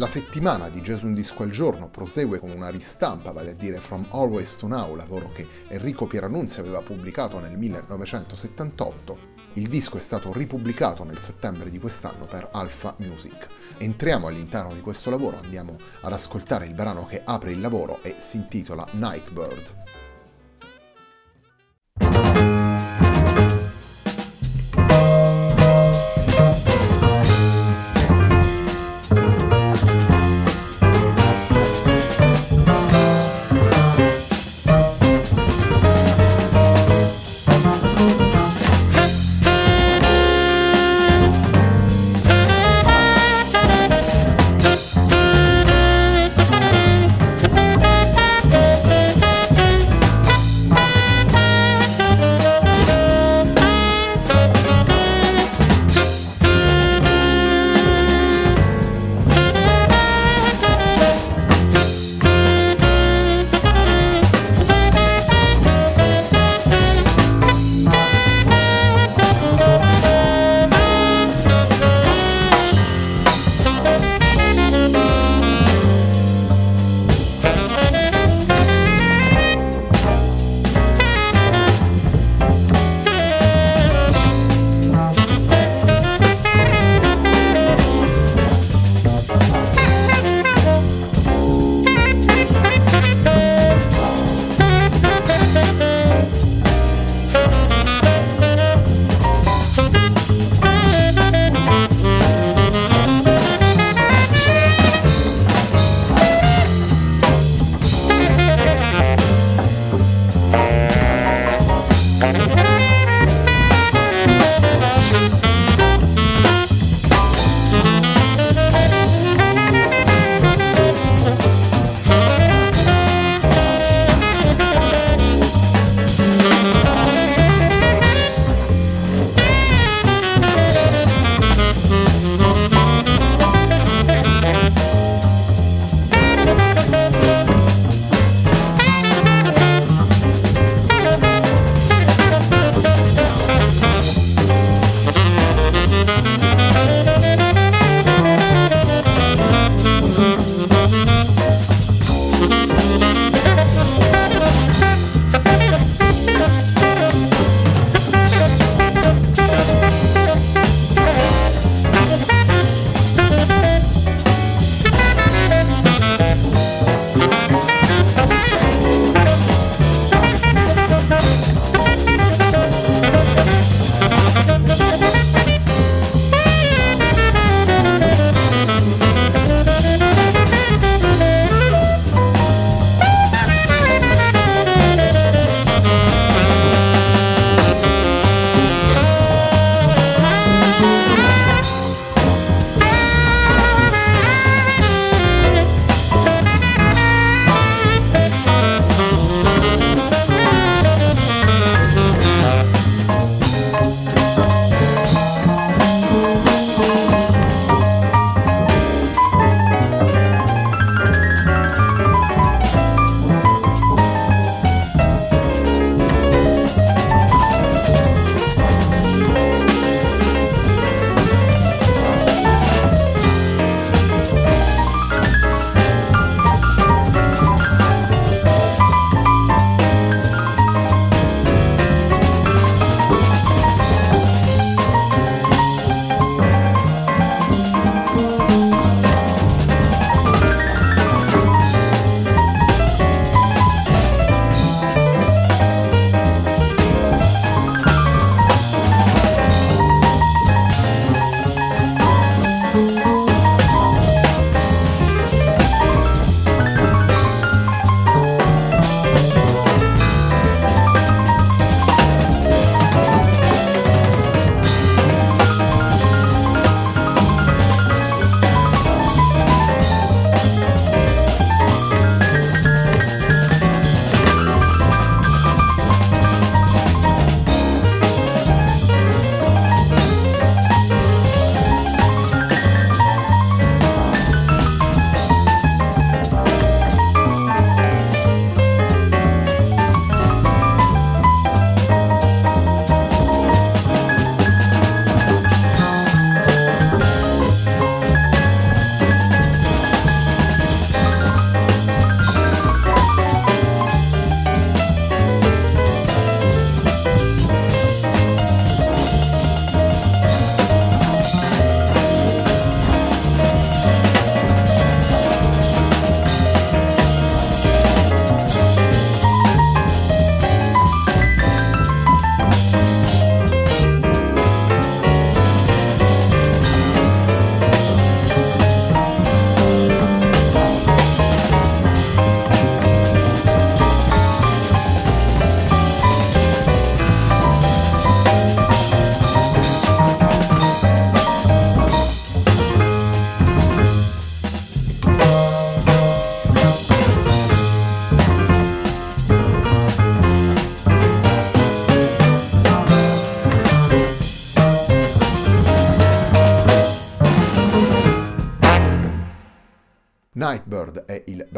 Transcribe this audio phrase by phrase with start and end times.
[0.00, 3.76] La settimana di Gesù un disco al giorno prosegue con una ristampa, vale a dire
[3.76, 9.18] From Always to Now, lavoro che Enrico Pieranunzi aveva pubblicato nel 1978.
[9.54, 13.46] Il disco è stato ripubblicato nel settembre di quest'anno per Alpha Music.
[13.76, 18.14] Entriamo all'interno di questo lavoro, andiamo ad ascoltare il brano che apre il lavoro e
[18.20, 19.80] si intitola Nightbird.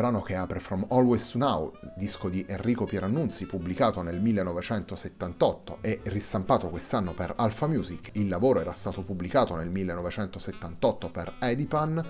[0.03, 6.01] Brano che apre From Always to Now, disco di Enrico Pierannunzi pubblicato nel 1978 e
[6.07, 8.11] ristampato quest'anno per Alpha Music.
[8.15, 12.05] Il lavoro era stato pubblicato nel 1978 per Edipan.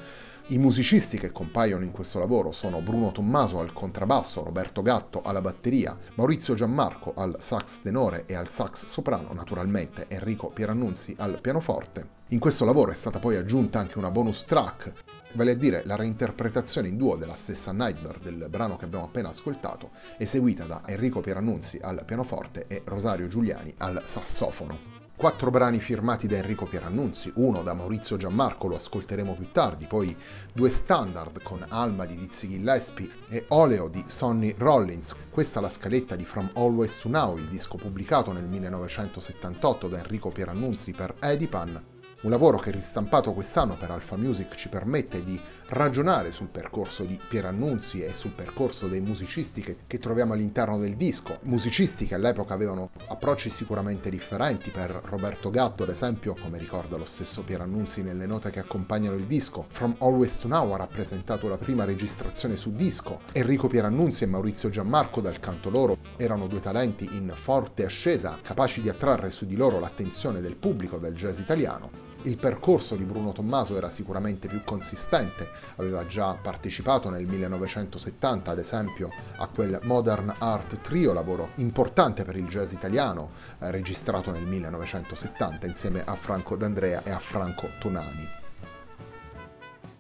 [0.47, 5.43] I musicisti che compaiono in questo lavoro sono Bruno Tommaso al contrabbasso, Roberto Gatto alla
[5.43, 12.21] batteria, Maurizio Giammarco al sax tenore e al sax soprano, naturalmente Enrico Pierannunzi al pianoforte.
[12.29, 15.97] In questo lavoro è stata poi aggiunta anche una bonus track vale a dire la
[15.97, 21.21] reinterpretazione in duo della stessa Nightmare del brano che abbiamo appena ascoltato, eseguita da Enrico
[21.21, 24.93] Pierannunzi al pianoforte e Rosario Giuliani al sassofono.
[25.23, 30.17] Quattro brani firmati da Enrico Pierannunzi, uno da Maurizio Giammarco, lo ascolteremo più tardi, poi
[30.53, 35.15] due standard con Alma di Dizzy Gillespie e Oleo di Sonny Rollins.
[35.31, 39.99] Questa è la scaletta di From Always to Now, il disco pubblicato nel 1978 da
[39.99, 41.92] Enrico Pierannunzi per Edipan,
[42.23, 47.19] un lavoro che ristampato quest'anno per Alpha Music ci permette di ragionare sul percorso di
[47.29, 51.39] Pierannunzi e sul percorso dei musicisti che, che, troviamo all'interno del disco.
[51.43, 54.71] Musicisti che all'epoca avevano approcci sicuramente differenti.
[54.71, 59.27] Per Roberto Gatto, ad esempio, come ricorda lo stesso Pierannunzi nelle note che accompagnano il
[59.27, 63.21] disco, From Always to Now ha rappresentato la prima registrazione su disco.
[63.33, 68.81] Enrico Pierannunzi e Maurizio Giammarco, dal canto loro, erano due talenti in forte ascesa, capaci
[68.81, 72.11] di attrarre su di loro l'attenzione del pubblico del jazz italiano.
[72.25, 78.59] Il percorso di Bruno Tommaso era sicuramente più consistente, aveva già partecipato nel 1970 ad
[78.61, 84.47] esempio a quel Modern Art Trio, lavoro importante per il jazz italiano, eh, registrato nel
[84.47, 88.42] 1970 insieme a Franco D'Andrea e a Franco Tonani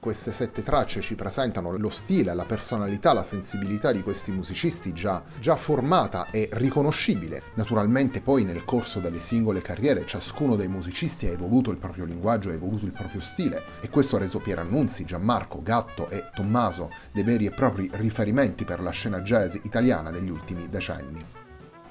[0.02, 5.23] queste sette tracce ci presentano lo stile, la personalità, la sensibilità di questi musicisti già,
[5.38, 7.44] già formata e riconoscibile.
[7.54, 12.49] Naturalmente poi nel corso delle singole carriere ciascuno dei musicisti ha evoluto il proprio linguaggio,
[12.49, 17.23] ha evoluto il proprio stile e questo ha reso Pierannunzi, Gianmarco, Gatto e Tommaso dei
[17.23, 21.25] veri e propri riferimenti per la scena jazz italiana degli ultimi decenni.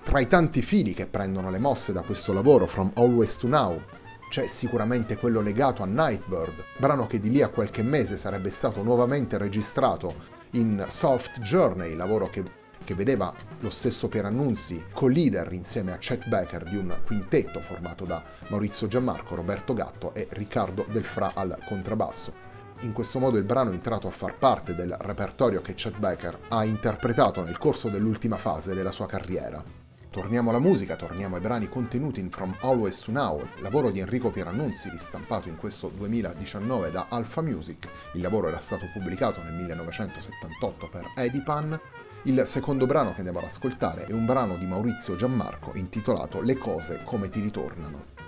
[0.04, 3.82] Tra i tanti fili che prendono le mosse da questo lavoro, From Always to Now,
[4.32, 8.82] c'è sicuramente quello legato a Nightbird, brano che di lì a qualche mese sarebbe stato
[8.82, 12.42] nuovamente registrato in Soft Journey, lavoro che,
[12.82, 18.24] che vedeva lo stesso Pierannunzi co-leader insieme a Chet Becker di un quintetto formato da
[18.48, 22.32] Maurizio Giammarco, Roberto Gatto e Riccardo Delfra al contrabbasso.
[22.84, 26.40] In questo modo il brano è entrato a far parte del repertorio che Chet Becker
[26.48, 29.81] ha interpretato nel corso dell'ultima fase della sua carriera.
[30.12, 34.30] Torniamo alla musica, torniamo ai brani contenuti in From Always to Now, lavoro di Enrico
[34.30, 37.88] Pierannunzi ristampato in questo 2019 da Alpha Music.
[38.16, 41.80] Il lavoro era stato pubblicato nel 1978 per Edipan.
[42.24, 46.58] Il secondo brano che andiamo ad ascoltare è un brano di Maurizio Giammarco intitolato Le
[46.58, 48.21] cose come ti ritornano.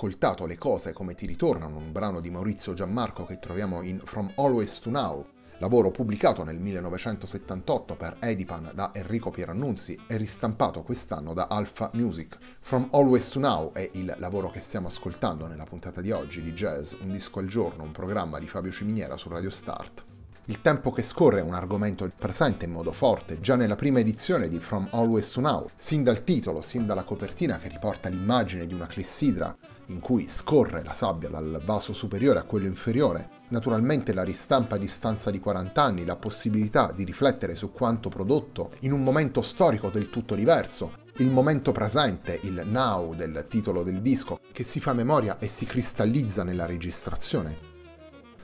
[0.00, 4.32] Ascoltato le cose come ti ritornano, un brano di Maurizio Giammarco che troviamo in From
[4.36, 5.26] Always to Now,
[5.58, 12.38] lavoro pubblicato nel 1978 per Edipan da Enrico Pierannunzi e ristampato quest'anno da Alpha Music.
[12.60, 16.54] From Always to Now è il lavoro che stiamo ascoltando nella puntata di oggi di
[16.54, 20.09] Jazz, un disco al giorno, un programma di Fabio Ciminiera su Radio Start.
[20.50, 24.48] Il tempo che scorre è un argomento presente in modo forte già nella prima edizione
[24.48, 28.74] di From Always to Now, sin dal titolo, sin dalla copertina che riporta l'immagine di
[28.74, 34.24] una clessidra in cui scorre la sabbia dal vaso superiore a quello inferiore, naturalmente la
[34.24, 39.04] ristampa a distanza di 40 anni, la possibilità di riflettere su quanto prodotto in un
[39.04, 44.64] momento storico del tutto diverso, il momento presente, il now del titolo del disco, che
[44.64, 47.69] si fa memoria e si cristallizza nella registrazione.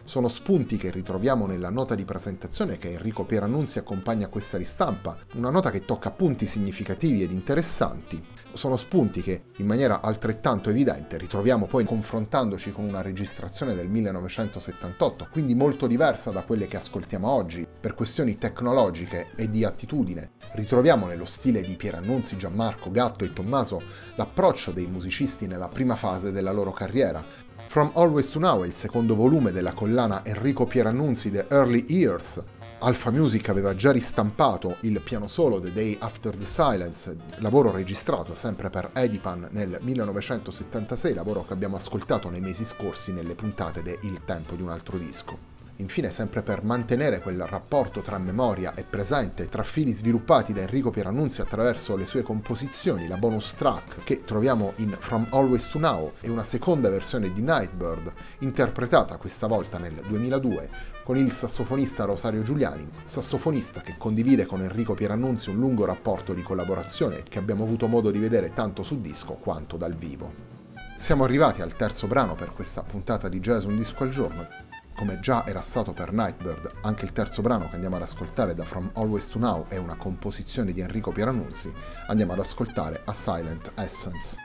[0.07, 5.19] Sono spunti che ritroviamo nella nota di presentazione che Enrico Pierannunzi accompagna a questa ristampa,
[5.35, 8.23] una nota che tocca punti significativi ed interessanti,
[8.57, 15.29] sono spunti che in maniera altrettanto evidente ritroviamo poi confrontandoci con una registrazione del 1978,
[15.31, 17.67] quindi molto diversa da quelle che ascoltiamo oggi.
[17.79, 20.31] Per questioni tecnologiche e di attitudine.
[20.53, 23.83] Ritroviamo nello stile di Pierannunzi, Gianmarco, Gatto e Tommaso
[24.15, 27.23] l'approccio dei musicisti nella prima fase della loro carriera,
[27.77, 32.43] From Always to Now è il secondo volume della collana Enrico Pierannunzi The Early Years,
[32.79, 38.35] Alpha Music aveva già ristampato il piano solo The Day After the Silence, lavoro registrato
[38.35, 43.99] sempre per Edipan nel 1976, lavoro che abbiamo ascoltato nei mesi scorsi nelle puntate de
[44.05, 45.56] Il tempo di un altro disco.
[45.79, 50.91] Infine, sempre per mantenere quel rapporto tra memoria e presente, tra fili sviluppati da Enrico
[50.91, 56.13] Pierannunzi attraverso le sue composizioni, la bonus track che troviamo in From Always to Now
[56.21, 60.71] e una seconda versione di Nightbird, interpretata questa volta nel 2002
[61.05, 66.43] con il sassofonista Rosario Giuliani, sassofonista che condivide con Enrico Pierannunzi un lungo rapporto di
[66.43, 70.55] collaborazione che abbiamo avuto modo di vedere tanto su disco quanto dal vivo.
[70.97, 74.49] Siamo arrivati al terzo brano per questa puntata di Jazz Un Disco al Giorno
[74.97, 78.65] come già era stato per Nightbird, anche il terzo brano che andiamo ad ascoltare da
[78.65, 81.73] From Always to Now è una composizione di Enrico Pieranunzi,
[82.09, 84.37] andiamo ad ascoltare A Silent Essence.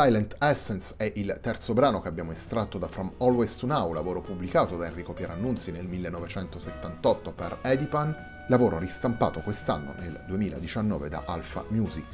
[0.00, 4.20] Silent Essence è il terzo brano che abbiamo estratto da From Always to Now, lavoro
[4.20, 11.64] pubblicato da Enrico Pierannunzi nel 1978 per Edipan, lavoro ristampato quest'anno nel 2019 da Alpha
[11.70, 12.06] Music.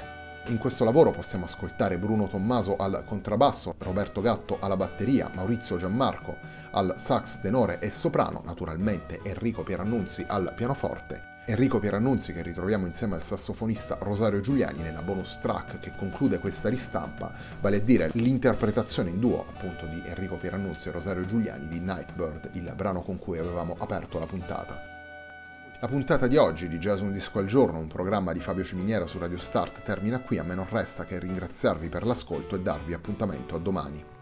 [0.47, 6.39] In questo lavoro possiamo ascoltare Bruno Tommaso al contrabbasso, Roberto Gatto alla batteria, Maurizio Gianmarco
[6.71, 13.17] al sax tenore e soprano, naturalmente Enrico Pierannunzi al pianoforte Enrico Pierannunzi che ritroviamo insieme
[13.17, 17.31] al sassofonista Rosario Giuliani nella bonus track che conclude questa ristampa,
[17.61, 22.49] vale a dire l'interpretazione in duo appunto di Enrico Pierannunzi e Rosario Giuliani di Nightbird,
[22.53, 24.81] il brano con cui avevamo aperto la puntata.
[25.81, 29.07] La puntata di oggi di Jazz Un Disco al Giorno, un programma di Fabio Ciminiera
[29.07, 32.95] su Radio Start, termina qui, a me non resta che ringraziarvi per l'ascolto e darvi
[32.95, 34.14] appuntamento a domani.